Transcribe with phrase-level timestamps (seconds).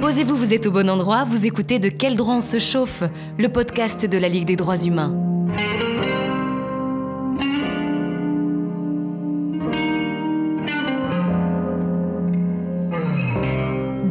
[0.00, 3.02] Posez-vous, vous êtes au bon endroit, vous écoutez De quel droit on se chauffe,
[3.38, 5.14] le podcast de la Ligue des droits humains.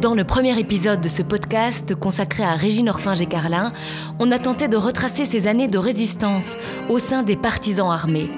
[0.00, 3.72] Dans le premier épisode de ce podcast consacré à Régine Orphin-Gécarlin,
[4.20, 6.56] on a tenté de retracer ses années de résistance
[6.88, 8.30] au sein des partisans armés.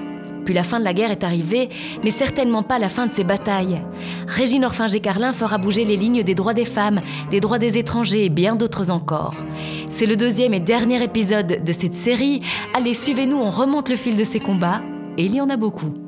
[0.45, 1.69] Puis la fin de la guerre est arrivée,
[2.03, 3.81] mais certainement pas la fin de ses batailles.
[4.27, 7.01] Régine Orphin-Gécarlin fera bouger les lignes des droits des femmes,
[7.31, 9.35] des droits des étrangers et bien d'autres encore.
[9.89, 12.41] C'est le deuxième et dernier épisode de cette série.
[12.73, 14.81] Allez, suivez-nous, on remonte le fil de ces combats,
[15.17, 16.02] et il y en a beaucoup.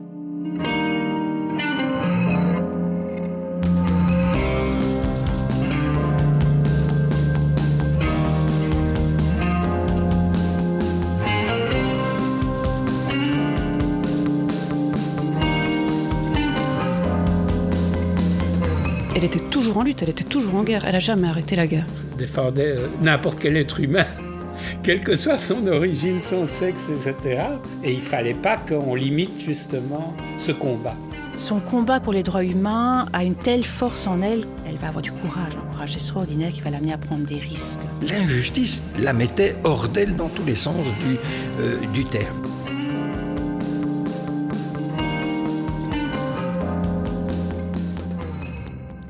[19.26, 21.66] Elle était toujours en lutte, elle était toujours en guerre, elle n'a jamais arrêté la
[21.66, 21.88] guerre.
[22.16, 24.06] Défendait euh, n'importe quel être humain,
[24.84, 27.42] quelle que soit son origine, son sexe, etc.
[27.84, 30.94] Et il fallait pas qu'on limite justement ce combat.
[31.38, 35.02] Son combat pour les droits humains a une telle force en elle, elle va avoir
[35.02, 37.80] du courage, un courage extraordinaire qui va l'amener à prendre des risques.
[38.08, 41.18] L'injustice la mettait hors d'elle dans tous les sens du,
[41.62, 42.45] euh, du terme.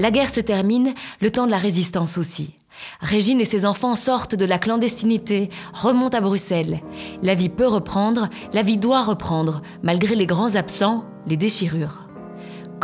[0.06, 2.54] La guerre se termine, le temps de la résistance aussi.
[3.00, 6.82] Régine et ses enfants sortent de la clandestinité, remontent à Bruxelles.
[7.24, 12.05] La vie peut reprendre, la vie doit reprendre, malgré les grands absents, les déchirures.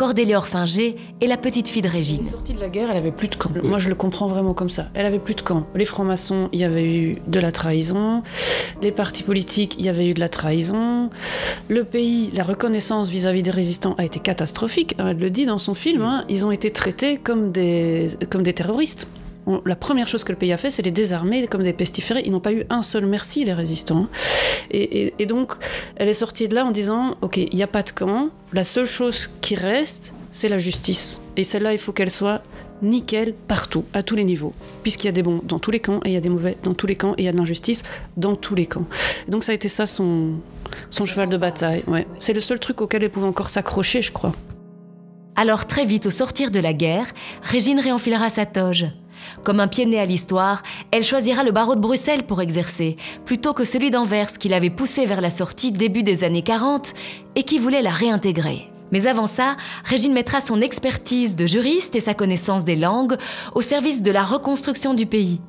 [0.02, 2.18] Cordélie Orfinger est la petite fille de Régine.
[2.22, 3.50] Elle est sortie de la guerre, elle avait plus de camp.
[3.62, 4.86] Moi, je le comprends vraiment comme ça.
[4.94, 5.64] Elle avait plus de camp.
[5.76, 8.24] Les francs-maçons, il y avait eu de la trahison.
[8.82, 11.08] Les partis politiques, il y avait eu de la trahison.
[11.68, 14.96] Le pays, la reconnaissance vis-à-vis des résistants a été catastrophique.
[14.98, 16.02] Elle le dit dans son film.
[16.02, 16.24] Hein.
[16.28, 19.06] Ils ont été traités comme des, comme des terroristes
[19.64, 22.22] la première chose que le pays a fait, c'est les désarmer comme des pestiférés.
[22.24, 24.06] Ils n'ont pas eu un seul merci, les résistants.
[24.70, 25.52] Et, donc,
[25.96, 28.30] elle est sortie de là en disant, OK, il n'y a pas de camp.
[28.52, 31.20] La seule chose qui reste, c'est la justice.
[31.36, 32.42] Et celle-là, il faut qu'elle soit
[32.82, 34.52] nickel partout, à tous les niveaux.
[34.82, 36.56] Puisqu'il y a des bons dans tous les camps, et il y a des mauvais
[36.62, 37.84] dans tous les camps, et il y a de l'injustice
[38.16, 38.86] dans tous les camps.
[39.28, 40.40] donc ça a été ça son,
[40.90, 41.84] cheval de bataille.
[42.18, 44.34] C'est le seul truc auquel elle pouvait encore s'accrocher, je crois.
[45.36, 47.06] Alors très vite, au sortir de la guerre,
[47.42, 48.86] Régine réenfilera sa toge.
[49.44, 53.52] Comme un pied né à l'histoire, elle choisira le barreau de Bruxelles pour exercer, plutôt
[53.52, 56.94] que celui d'Anvers qui l'avait poussée vers la sortie début des années 40
[57.36, 58.68] et qui voulait la réintégrer.
[58.92, 63.16] Mais avant ça, Régine mettra son expertise de juriste et sa connaissance des langues
[63.54, 65.40] au service de la reconstruction du pays.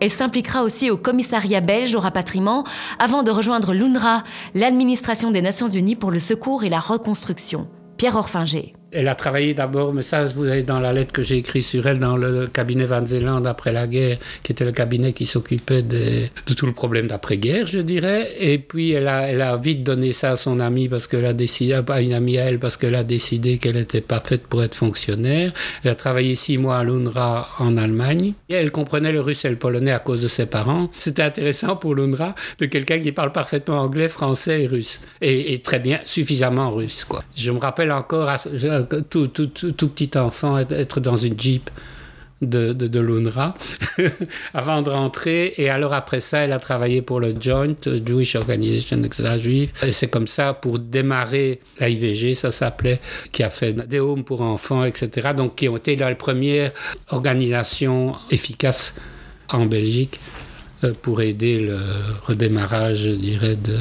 [0.00, 2.64] Elle s'impliquera aussi au commissariat belge au rapatriement
[2.98, 4.24] avant de rejoindre l'UNRWA,
[4.54, 7.68] l'administration des Nations Unies pour le secours et la reconstruction.
[7.96, 8.74] Pierre Orfinger.
[8.90, 11.86] Elle a travaillé d'abord, mais ça, vous avez dans la lettre que j'ai écrite sur
[11.86, 15.82] elle, dans le cabinet Van Zeeland après la guerre, qui était le cabinet qui s'occupait
[15.82, 18.32] de, tout le problème d'après-guerre, je dirais.
[18.38, 22.00] Et puis, elle a, vite donné ça à son amie, parce qu'elle a décidé, pas
[22.00, 25.52] une amie à elle, parce qu'elle a décidé qu'elle n'était pas faite pour être fonctionnaire.
[25.84, 28.32] Elle a travaillé six mois à l'UNRWA en Allemagne.
[28.48, 30.90] Et elle comprenait le russe et le polonais à cause de ses parents.
[30.98, 35.02] C'était intéressant pour l'UNRWA de quelqu'un qui parle parfaitement anglais, français et russe.
[35.20, 37.22] Et, très bien, suffisamment russe, quoi.
[37.36, 38.30] Je me rappelle encore,
[38.82, 41.70] tout, tout, tout, petit enfant être dans une Jeep
[42.40, 43.54] de, de, de l'UNRWA
[44.54, 45.54] avant de rentrer.
[45.56, 49.38] Et alors après ça, elle a travaillé pour le Joint, Jewish Organization, etc.
[49.38, 49.84] Juif.
[49.84, 53.00] Et c'est comme ça, pour démarrer l'IVG, ça s'appelait,
[53.32, 55.30] qui a fait des homes pour enfants, etc.
[55.36, 56.72] Donc qui ont été la première
[57.08, 58.94] organisation efficace
[59.48, 60.20] en Belgique
[60.84, 61.78] euh, pour aider le
[62.22, 63.78] redémarrage, je dirais, de,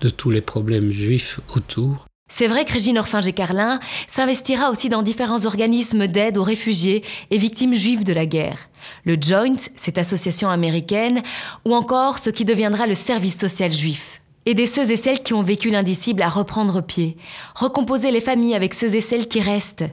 [0.00, 2.07] de tous les problèmes juifs autour.
[2.28, 7.74] C'est vrai que Régine Orphin-Gécarlin s'investira aussi dans différents organismes d'aide aux réfugiés et victimes
[7.74, 8.68] juives de la guerre.
[9.04, 11.22] Le Joint, cette association américaine,
[11.64, 14.17] ou encore ce qui deviendra le service social juif.
[14.46, 17.16] Aider ceux et celles qui ont vécu l'indicible à reprendre pied.
[17.54, 19.84] Recomposer les familles avec ceux et celles qui restent.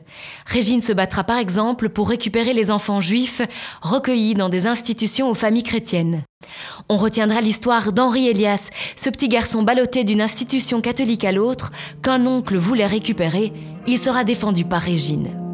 [0.45, 3.41] Régine se battra par exemple pour récupérer les enfants juifs
[3.81, 6.23] recueillis dans des institutions aux familles chrétiennes.
[6.89, 11.71] On retiendra l'histoire d'Henri Elias, ce petit garçon ballotté d'une institution catholique à l'autre,
[12.01, 13.51] qu'un oncle voulait récupérer.
[13.87, 15.44] Il sera défendu par Régine.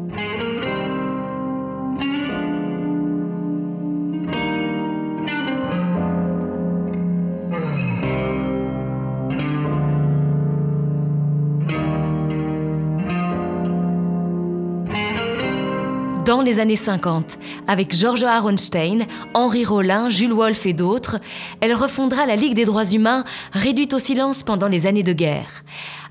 [16.42, 21.20] Dans les années 50, avec Georges Aronstein, Henri Rollin, Jules Wolfe et d'autres,
[21.60, 23.22] elle refondera la Ligue des droits humains,
[23.52, 25.62] réduite au silence pendant les années de guerre.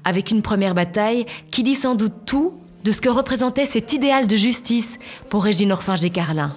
[0.05, 2.53] Avec une première bataille qui dit sans doute tout
[2.85, 6.55] de ce que représentait cet idéal de justice pour Régine Orphinger-Carlin.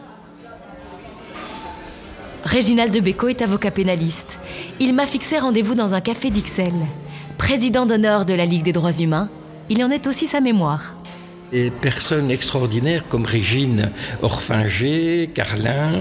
[2.44, 4.38] Réginald de Béco est avocat pénaliste.
[4.78, 6.86] Il m'a fixé rendez-vous dans un café d'Ixelles.
[7.38, 9.30] Président d'honneur de la Ligue des droits humains,
[9.68, 10.94] il en est aussi sa mémoire.
[11.54, 13.92] Des personnes extraordinaires comme Régine
[14.22, 16.00] Orfinger, Carlin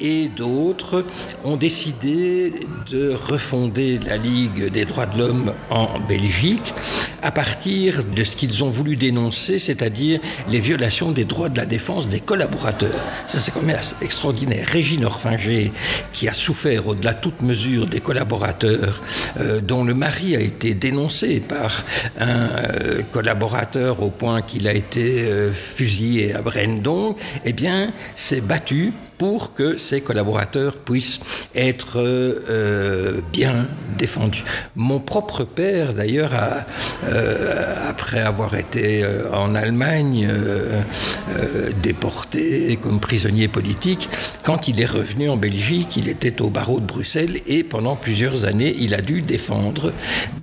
[0.00, 1.04] et d'autres
[1.44, 2.52] ont décidé
[2.90, 6.74] de refonder la Ligue des droits de l'homme en Belgique
[7.22, 11.66] à partir de ce qu'ils ont voulu dénoncer, c'est-à-dire les violations des droits de la
[11.66, 13.04] défense des collaborateurs.
[13.26, 14.66] Ça, c'est quand même extraordinaire.
[14.66, 15.70] Régine Orfinger,
[16.12, 19.02] qui a souffert au-delà de toute mesure des collaborateurs,
[19.38, 21.84] euh, dont le mari a été dénoncé par
[22.18, 28.40] un euh, collaborateur au point qu'il a été euh, fusillé à Brendon, eh bien, s'est
[28.40, 31.20] battue pour que ses collaborateurs puissent
[31.54, 33.66] être euh, bien
[33.98, 34.44] défendus.
[34.76, 36.32] Mon propre père, d'ailleurs,
[37.04, 40.26] euh, après avoir été euh, en Allemagne
[41.82, 44.08] déporté comme prisonnier politique,
[44.42, 48.46] quand il est revenu en Belgique, il était au barreau de Bruxelles et pendant plusieurs
[48.46, 49.92] années, il a dû défendre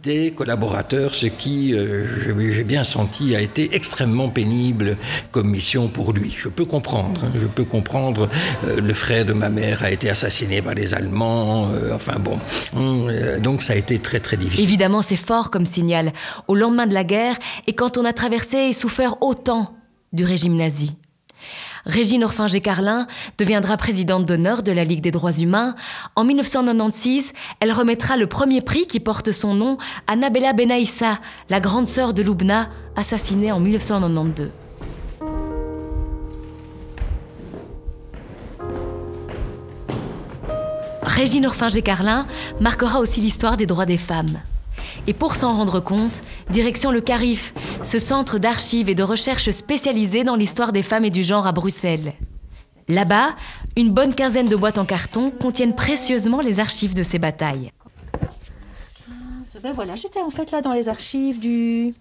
[0.04, 4.98] des collaborateurs, ce qui, j'ai bien senti, a été extrêmement pénible
[5.32, 6.32] comme mission pour lui.
[6.38, 8.30] Je peux comprendre, hein, je peux comprendre
[8.67, 11.72] euh, le frère de ma mère a été assassiné par les Allemands.
[11.74, 12.40] Euh, enfin bon,
[12.76, 14.64] euh, donc ça a été très très difficile.
[14.64, 16.14] Évidemment, c'est fort comme signal
[16.48, 17.38] au lendemain de la guerre
[17.68, 19.76] et quand on a traversé et souffert autant
[20.14, 20.94] du régime nazi.
[21.86, 25.74] Régine Orfinger-Carlin deviendra présidente d'honneur de la Ligue des droits humains.
[26.18, 27.32] En 1996,
[27.62, 32.14] elle remettra le premier prix qui porte son nom à Nabella Benaïssa, la grande sœur
[32.14, 32.68] de Loubna,
[32.98, 34.50] assassinée en 1992.
[41.18, 42.28] Régine Orfinger-Carlin
[42.60, 44.40] marquera aussi l'histoire des droits des femmes.
[45.08, 46.22] Et pour s'en rendre compte,
[46.52, 51.10] direction le CARIF, ce centre d'archives et de recherche spécialisé dans l'histoire des femmes et
[51.10, 52.14] du genre à Bruxelles.
[52.88, 53.36] Là-bas,
[53.76, 57.72] une bonne quinzaine de boîtes en carton contiennent précieusement les archives de ces batailles.
[59.64, 60.20] Ben voilà, j'étais
[60.62, 61.96] dans les archives du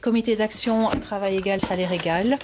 [0.00, 2.38] comité d'action travail égal, salaire égal.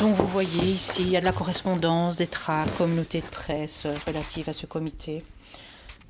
[0.00, 3.86] Donc vous voyez ici, il y a de la correspondance, des tracts, communauté de presse
[4.06, 5.22] relative à ce comité.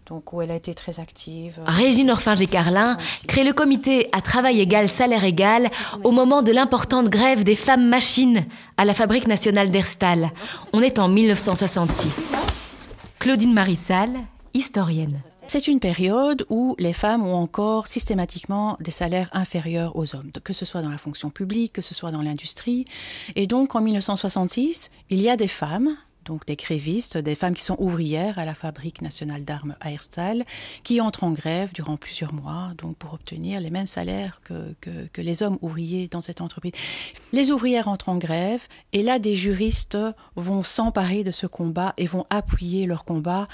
[0.06, 1.54] Donc où elle a été très active.
[1.66, 2.96] Régine Orfinger-Carlin
[3.26, 5.68] crée le comité à travail égal, salaire égal
[6.04, 8.44] au moment de l'importante grève des femmes machines
[8.76, 10.30] à la Fabrique nationale d'Erstal.
[10.72, 12.34] On est en 1966.
[13.18, 14.10] Claudine Marissal,
[14.54, 15.20] historienne.
[15.48, 20.52] C'est une période où les femmes ont encore systématiquement des salaires inférieurs aux hommes, que
[20.52, 22.84] ce soit dans la fonction publique, que ce soit dans l'industrie.
[23.37, 25.96] Et donc en 1966, il y a des femmes
[26.26, 29.90] donc des grévistes, des femmes qui sont ouvrières à la Fabrique nationale d'armes à
[30.82, 34.75] qui entrent en grève durant plusieurs mois, donc pour obtenir les mêmes salaires que,
[35.16, 36.72] les hommes ouvriers dans cette entreprise.
[37.32, 39.96] Les ouvrières entrent en grève, et là, des juristes
[40.34, 43.46] vont s'emparer de ce combat et vont appuyer leur combat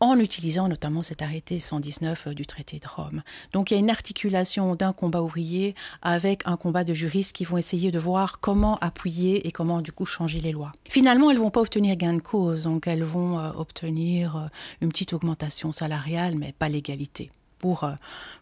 [0.00, 3.22] en utilisant notamment cet arrêté 119 euh, du traité de Rome.
[3.52, 7.44] Donc il y a une articulation d'un combat ouvrier avec un combat de juristes qui
[7.44, 10.72] vont essayer de voir comment appuyer et comment du coup changer les lois.
[10.88, 14.46] Finalement, elles vont pas obtenir gain de cause, donc elles vont euh, obtenir euh,
[14.80, 17.86] une petite augmentation salariale, mais pas l'égalité pour,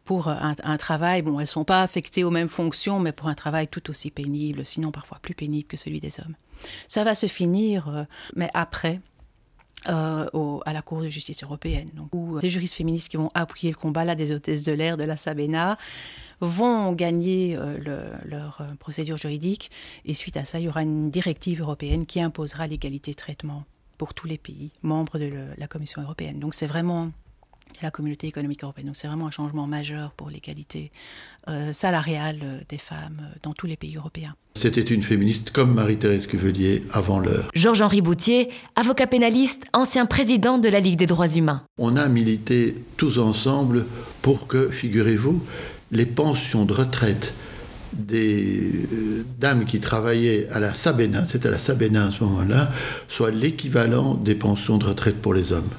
[0.04, 1.22] pour un, un, travail.
[1.22, 4.64] Bon, elles sont pas affectées aux mêmes fonctions, mais pour un travail tout aussi pénible,
[4.64, 6.36] sinon parfois plus pénible que celui des hommes.
[6.86, 8.06] Ça va se finir,
[8.36, 9.00] mais après,
[9.88, 13.70] euh, à la Cour de justice européenne, où euh, des juristes féministes qui vont appuyer
[13.70, 15.78] le combat, là, des hôtesses de l'air de la Sabena,
[16.40, 19.70] vont gagner euh, le, leur procédure juridique.
[20.04, 23.64] Et suite à ça, il y aura une directive européenne qui imposera l'égalité de traitement
[23.98, 26.38] pour tous les pays membres de la Commission européenne.
[26.38, 27.10] Donc c'est vraiment
[27.82, 28.86] la communauté économique européenne.
[28.86, 30.90] Donc c'est vraiment un changement majeur pour l'égalité
[31.48, 34.34] euh, salariale euh, des femmes euh, dans tous les pays européens.
[34.54, 37.48] C'était une féministe comme Marie-Thérèse Cuvelier avant l'heure.
[37.54, 41.62] Georges-Henri Boutier, avocat pénaliste, ancien président de la Ligue des droits humains.
[41.78, 43.86] On a milité tous ensemble
[44.22, 45.42] pour que, figurez-vous,
[45.92, 47.32] les pensions de retraite
[47.92, 52.70] des euh, dames qui travaillaient à la Sabena, c'était la Sabena à ce moment-là,
[53.08, 55.70] soient l'équivalent des pensions de retraite pour les hommes.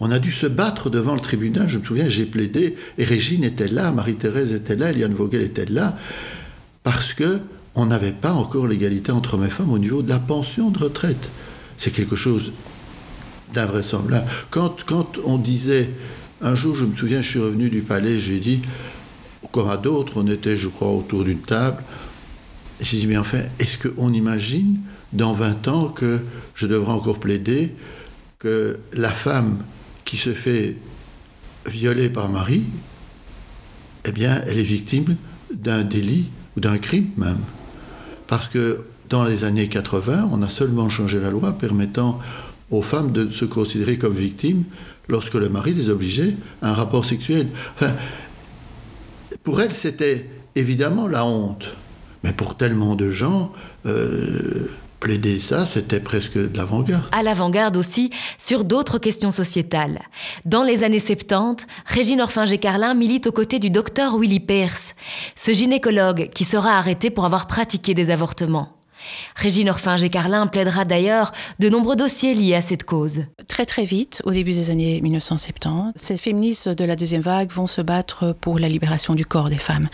[0.00, 1.68] On a dû se battre devant le tribunal.
[1.68, 5.66] Je me souviens, j'ai plaidé, et Régine était là, Marie-Thérèse était là, Eliane Vogel était
[5.66, 5.96] là,
[6.82, 7.40] parce que
[7.74, 10.78] on n'avait pas encore l'égalité entre hommes et femmes au niveau de la pension de
[10.78, 11.28] retraite.
[11.76, 12.52] C'est quelque chose
[13.52, 14.26] d'invraisemblable.
[14.50, 15.90] Quand, quand on disait,
[16.40, 18.60] un jour, je me souviens, je suis revenu du palais, j'ai dit,
[19.52, 21.82] comme à d'autres, on était, je crois, autour d'une table.
[22.80, 24.80] J'ai dit, mais enfin, est-ce qu'on imagine
[25.12, 26.20] dans 20 ans que
[26.54, 27.74] je devrais encore plaider
[28.38, 29.58] que la femme
[30.06, 30.76] qui se fait
[31.66, 32.62] violer par mari,
[34.06, 35.16] eh bien, elle est victime
[35.52, 37.40] d'un délit ou d'un crime même.
[38.26, 42.18] Parce que dans les années 80, on a seulement changé la loi permettant
[42.70, 44.64] aux femmes de se considérer comme victimes
[45.08, 47.48] lorsque le mari les obligeait à un rapport sexuel.
[47.74, 47.92] Enfin,
[49.44, 51.66] pour elles, c'était évidemment la honte.
[52.24, 53.52] Mais pour tellement de gens,
[53.86, 54.68] euh,
[55.00, 57.04] plaider ça, c'était presque de l'avant-garde.
[57.12, 60.00] À l'avant-garde aussi sur d'autres questions sociétales.
[60.44, 64.94] Dans les années 70, Régine Orphinger-Carlin milite aux côtés du docteur Willy Peirce,
[65.34, 68.76] ce gynécologue qui sera arrêté pour avoir pratiqué des avortements.
[69.36, 73.24] Régine Orphinger-Carlin plaidera d'ailleurs de nombreux dossiers liés à cette cause.
[73.48, 77.66] Très très vite, au début des années 1970, ces féministes de la deuxième vague vont
[77.66, 79.88] se battre pour la libération du corps des femmes.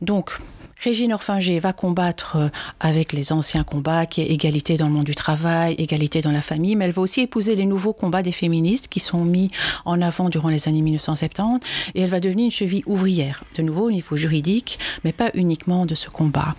[0.00, 0.38] Donc,
[0.80, 5.04] Régine Orfinger va combattre euh, avec les anciens combats, qui est égalité dans le monde
[5.04, 8.30] du travail, égalité dans la famille, mais elle va aussi épouser les nouveaux combats des
[8.30, 9.50] féministes qui sont mis
[9.84, 11.66] en avant durant les années 1970,
[11.96, 15.84] et elle va devenir une cheville ouvrière, de nouveau au niveau juridique, mais pas uniquement
[15.84, 16.54] de ce combat.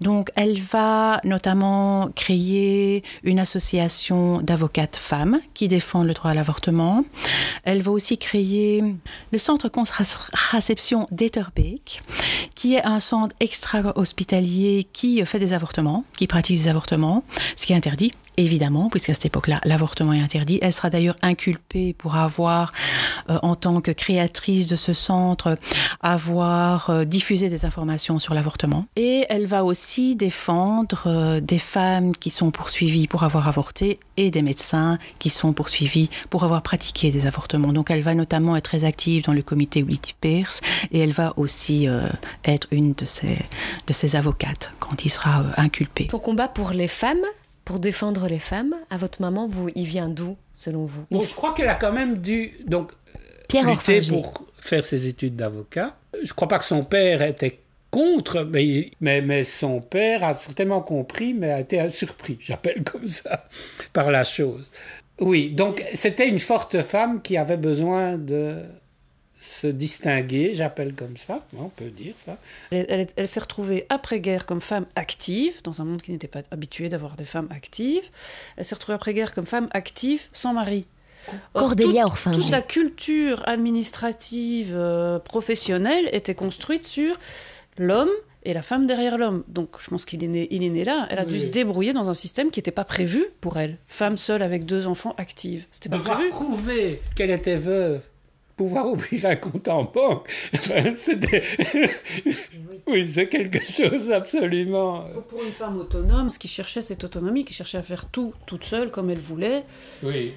[0.00, 7.04] Donc elle va notamment créer une association d'avocates femmes qui défendent le droit à l'avortement.
[7.64, 8.84] Elle va aussi créer
[9.32, 12.02] le centre contraception d'Etterbeek,
[12.54, 17.22] qui est un centre extra-hospitalier qui fait des avortements, qui pratique des avortements,
[17.54, 20.58] ce qui est interdit évidemment, puisqu'à cette époque-là, l'avortement est interdit.
[20.62, 22.72] Elle sera d'ailleurs inculpée pour avoir,
[23.30, 25.58] euh, en tant que créatrice de ce centre,
[26.00, 28.86] avoir euh, diffusé des informations sur l'avortement.
[28.96, 34.30] Et elle va aussi défendre euh, des femmes qui sont poursuivies pour avoir avorté et
[34.30, 37.72] des médecins qui sont poursuivis pour avoir pratiqué des avortements.
[37.72, 40.60] Donc elle va notamment être très active dans le comité Willy Pierce
[40.92, 41.88] et elle va aussi
[42.44, 43.38] être une de ses,
[43.86, 46.08] de ses avocates quand il sera inculpé.
[46.10, 47.24] Son combat pour les femmes
[47.64, 51.06] pour défendre les femmes, à votre maman, vous, il vient d'où, selon vous?
[51.10, 52.92] Bon, je crois qu'elle a quand même dû donc
[53.48, 55.96] Pierre lutter pour faire ses études d'avocat.
[56.14, 60.34] Je ne crois pas que son père était contre, mais, mais, mais, son père a
[60.34, 63.46] certainement compris, mais a été surpris, j'appelle comme ça,
[63.92, 64.70] par la chose.
[65.20, 68.56] Oui, donc c'était une forte femme qui avait besoin de
[69.44, 72.38] se distinguer, j'appelle comme ça, on peut dire ça.
[72.70, 77.16] Elle, s'est retrouvée après-guerre comme femme active, dans un monde qui n'était pas habitué d'avoir
[77.16, 78.04] des femmes actives.
[78.56, 80.86] Elle s'est retrouvée après-guerre comme femme active sans mari.
[81.52, 82.38] Cordélia Orphinger.
[82.38, 87.18] Toute la culture administrative, euh, professionnelle était construite sur
[87.76, 88.10] l'homme
[88.44, 89.44] et la femme derrière l'homme.
[89.48, 91.06] Donc je pense qu'il est né, il est né là.
[91.10, 93.78] Elle a dû se débrouiller dans un système qui n'était pas prévu pour elle.
[93.86, 95.66] Femme seule avec deux enfants active.
[95.70, 96.30] C'était pas prévu.
[96.30, 98.02] prouver qu'elle était veuve
[98.56, 100.28] pouvoir ouvrir un compte en banque,
[100.94, 101.42] c'était...
[102.86, 105.06] oui, c'est quelque chose absolument...
[105.28, 108.64] Pour une femme autonome, ce qui cherchait, cette autonomie, qui cherchait à faire tout toute
[108.64, 109.64] seule comme elle voulait.
[110.02, 110.32] Oui.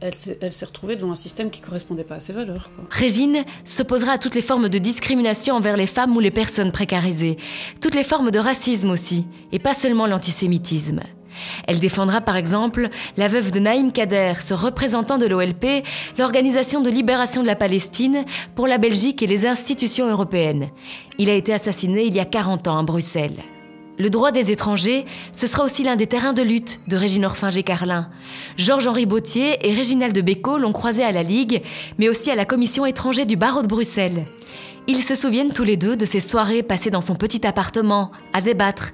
[0.00, 2.68] Elle, s'est retrouvée dans un système qui ne correspondait pas à ses valeurs.
[2.90, 7.36] Régine s'opposera à toutes les formes de discrimination envers les femmes ou les personnes précarisées,
[7.80, 11.00] toutes les formes de racisme aussi, et pas seulement l'antisémitisme.
[11.66, 15.84] Elle défendra par exemple la veuve de Naïm Kader, ce représentant de l'OLP,
[16.18, 18.24] l'Organisation de libération de la Palestine,
[18.54, 20.70] pour la Belgique et les institutions européennes.
[21.18, 23.42] Il a été assassiné il y a 40 ans à Bruxelles.
[23.98, 28.08] Le droit des étrangers, ce sera aussi l'un des terrains de lutte de Régine Orphinger-Carlin.
[28.56, 31.62] Georges-Henri Bautier et Réginald de Bécaud l'ont croisé à la Ligue,
[31.98, 34.26] mais aussi à la Commission étrangère du barreau de Bruxelles.
[34.88, 38.40] Ils se souviennent tous les deux de ces soirées passées dans son petit appartement, à
[38.40, 38.90] débattre.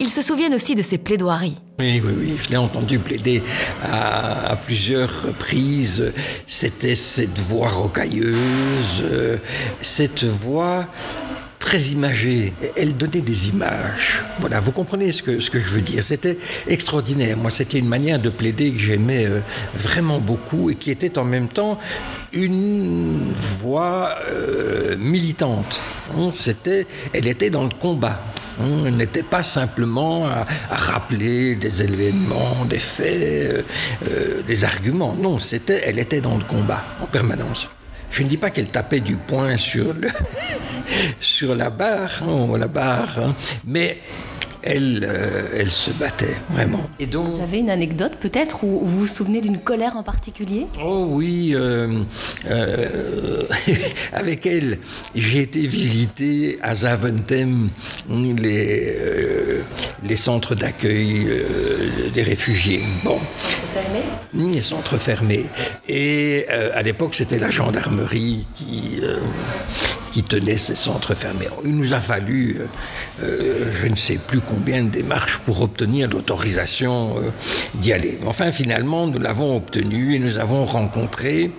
[0.00, 1.56] Ils se souviennent aussi de ses plaidoiries.
[1.78, 3.42] Oui, oui, oui, je l'ai entendu plaider
[3.80, 6.12] à, plusieurs reprises.
[6.46, 9.36] C'était cette voix rocailleuse, euh,
[9.80, 10.86] cette voix
[11.68, 12.54] très imagée.
[12.76, 14.22] Elle donnait des images.
[14.38, 16.02] Voilà, vous comprenez ce que, ce que je veux dire.
[16.02, 17.36] C'était extraordinaire.
[17.36, 19.40] Moi, c'était une manière de plaider que j'aimais euh,
[19.74, 21.78] vraiment beaucoup et qui était en même temps
[22.32, 25.78] une voix euh, militante.
[26.16, 28.18] Hein, c'était, elle était dans le combat.
[28.62, 33.66] Hein, elle n'était pas simplement à, rappeler des événements, des faits,
[34.08, 35.14] euh, des arguments.
[35.20, 37.68] Non, c'était, elle était dans le combat en permanence.
[38.10, 40.08] Je ne dis pas qu'elle tapait du poing sur, le
[41.20, 43.34] sur la barre, hein, la barre, hein,
[43.66, 44.00] mais
[44.62, 46.88] elle, euh, elle se battait vraiment.
[46.98, 50.66] Et donc, vous avez une anecdote peut-être où vous vous souvenez d'une colère en particulier?
[50.82, 52.02] Oh oui, euh,
[52.50, 53.44] euh,
[54.12, 54.78] avec elle,
[55.14, 57.70] j'ai été visiter à Zaventem
[58.08, 58.96] les,
[60.02, 61.28] les centres d'accueil
[62.12, 62.82] des réfugiés.
[63.04, 63.18] Bon.
[63.74, 64.04] Fermés?
[64.34, 65.46] Les centres fermés.
[65.88, 69.00] Et à l'époque, c'était la gendarmerie qui
[70.12, 71.48] qui tenait ces centres fermés.
[71.64, 72.58] Il nous a fallu,
[73.20, 77.30] je ne sais plus combien de démarches pour obtenir l'autorisation euh,
[77.74, 78.18] d'y aller.
[78.26, 81.50] Enfin, finalement, nous l'avons obtenu et nous avons rencontré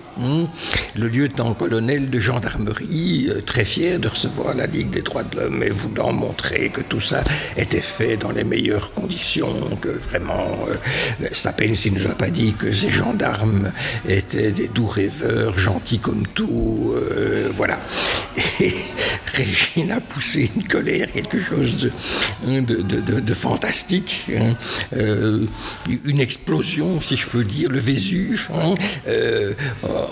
[0.96, 5.62] le lieutenant-colonel de gendarmerie, euh, très fier de recevoir la Ligue des droits de l'homme
[5.62, 7.22] et voulant montrer que tout ça
[7.56, 12.54] était fait dans les meilleures conditions, que vraiment, euh, Sapens, il nous a pas dit
[12.54, 13.72] que ces gendarmes
[14.08, 17.78] étaient des doux rêveurs, gentils comme tout, euh, voilà.
[19.32, 21.92] Régine a poussé une colère, quelque chose de,
[22.46, 24.54] hein, fantastique, hein,
[24.96, 25.46] euh,
[26.04, 28.74] une explosion, si je peux dire, le Vésuve, hein,
[29.08, 29.54] euh,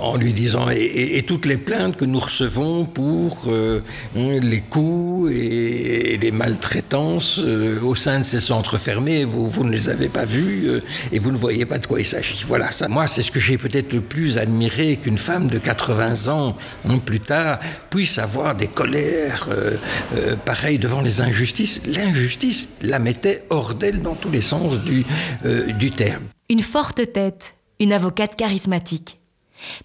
[0.01, 3.81] en lui disant et, toutes les plaintes que nous recevons pour euh,
[4.15, 10.09] les coups et, les maltraitances au sein de ces centres fermés, vous, ne les avez
[10.09, 10.69] pas vus
[11.13, 12.45] et vous ne voyez pas de quoi il s'agit.
[12.47, 16.29] Voilà, ça, moi, c'est ce que j'ai peut-être le plus admiré qu'une femme de 80
[16.29, 16.57] ans
[16.89, 17.59] hein, plus tard
[17.91, 19.77] puisse avoir des colères euh,
[20.17, 21.81] euh, pareilles devant les injustices.
[21.87, 25.05] L'injustice la mettait hors d'elle dans tous les sens du,
[25.45, 26.25] euh, du terme.
[26.49, 29.21] Une forte tête, une avocate charismatique.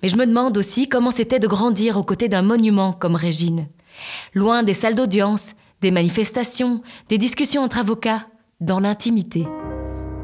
[0.02, 3.68] Mais je me demande aussi comment c'était de grandir aux côtés d'un monument comme Régine.
[4.34, 8.28] Loin des salles d'audience, des manifestations, des discussions entre avocats,
[8.62, 9.46] dans l'intimité.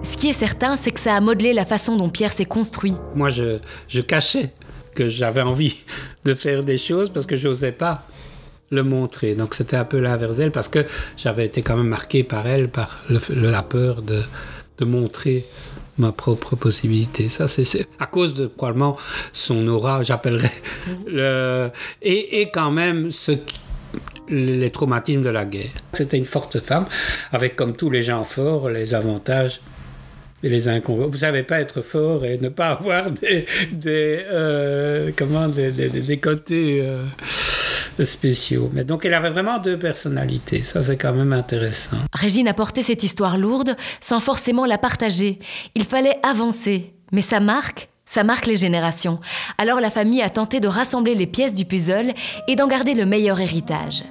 [0.02, 2.94] Ce qui est certain, c'est que ça a modelé la façon dont Pierre s'est construit.
[3.16, 4.54] Moi, je, je cachais
[4.96, 5.76] que j'avais envie
[6.26, 8.06] de faire des choses parce que je n'osais pas
[8.70, 9.36] le montrer.
[9.36, 10.86] Donc c'était un peu l'inverse d'elle parce que
[11.18, 14.22] j'avais été quand même marqué par elle, par le, la peur de,
[14.78, 15.46] de montrer
[15.98, 17.28] ma propre possibilité.
[17.30, 18.98] Ça, c'est à cause de probablement
[19.34, 20.54] son aura, j'appellerais.
[21.08, 21.70] Le...
[22.02, 23.34] Et, et quand même ce
[24.32, 25.72] les traumatismes de la guerre.
[25.94, 26.86] C'était une forte femme,
[27.32, 29.60] avec comme tous les gens forts, les avantages
[30.44, 31.10] et les inconvénients.
[31.10, 35.90] Vous savez pas être fort et ne pas avoir des, des euh, comment des, des,
[35.90, 37.04] des côtés euh,
[38.06, 38.70] spéciaux.
[38.74, 40.64] Mais donc elle avait vraiment deux personnalités.
[40.64, 41.98] Ça c'est quand même intéressant.
[42.14, 45.40] Régine a porté cette histoire lourde sans forcément la partager.
[45.76, 46.94] Il fallait avancer.
[47.12, 49.20] Mais ça marque ça marque les générations.
[49.60, 52.14] Alors la famille a tenté de rassembler les pièces du puzzle
[52.48, 54.04] et d'en garder le meilleur héritage.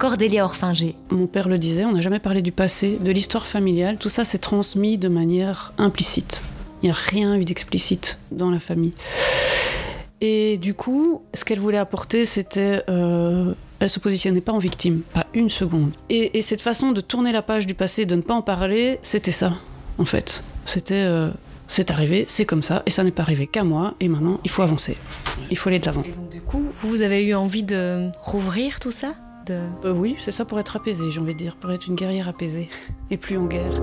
[0.00, 0.96] Cordélia Orfinger.
[1.10, 3.96] Mon père le disait, on n'a jamais parlé du passé, de l'histoire familiale.
[3.98, 6.42] Tout ça s'est transmis de manière implicite.
[6.82, 8.92] Il n'y a rien eu d'explicite dans la famille.
[10.20, 12.82] Et du coup, ce qu'elle voulait apporter, c'était...
[12.88, 15.90] Euh, elle se positionnait pas en victime, pas une seconde.
[16.08, 18.98] Et, et, cette façon de tourner la page du passé, de ne pas en parler,
[19.02, 19.54] c'était ça,
[19.98, 20.42] en fait.
[20.64, 20.94] C'était...
[20.94, 21.30] Euh,
[21.68, 24.50] c'est arrivé, c'est comme ça, et ça n'est pas arrivé qu'à moi, et maintenant, il
[24.50, 24.96] faut avancer.
[25.50, 26.02] Il faut aller de l'avant.
[26.04, 29.14] Et donc, du coup, vous, vous avez eu envie de rouvrir tout ça?
[29.46, 29.68] De...
[29.84, 32.28] euh, Oui, c'est ça pour être apaisée, j'ai envie de dire, pour être une guerrière
[32.28, 32.68] apaisée,
[33.10, 33.82] et plus en guerre.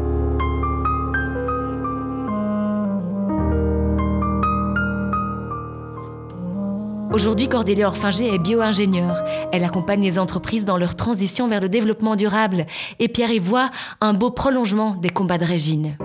[7.14, 9.24] Aujourd'hui, Cordélia Orfinger est bio-ingénieure.
[9.52, 12.66] Elle accompagne les entreprises dans leur transition vers le développement durable.
[12.98, 13.70] Et Pierre y voit
[14.02, 15.96] un beau prolongement des combats de Régine.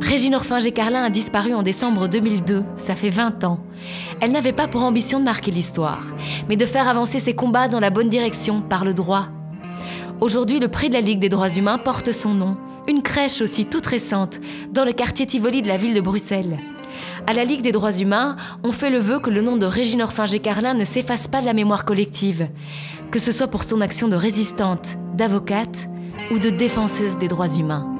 [0.00, 3.58] Régine Orfinger-Carlin a disparu en décembre 2002, ça fait 20 ans.
[4.20, 6.04] Elle n'avait pas pour ambition de marquer l'histoire,
[6.48, 9.30] mais de faire avancer ses combats dans la bonne direction par le droit.
[10.20, 12.56] Aujourd'hui, le prix de la Ligue des droits humains porte son nom,
[12.88, 14.40] une crèche aussi toute récente,
[14.72, 16.58] dans le quartier Tivoli de la ville de Bruxelles.
[17.26, 20.00] À la Ligue des droits humains, on fait le vœu que le nom de Régine
[20.00, 22.48] Orfinger-Carlin ne s'efface pas de la mémoire collective,
[23.10, 25.86] que ce soit pour son action de résistante, d'avocate
[26.30, 27.95] ou de défenseuse des droits humains.